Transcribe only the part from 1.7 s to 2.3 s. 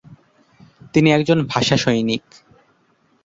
সৈনিক।